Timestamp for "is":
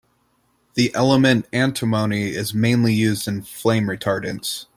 2.29-2.55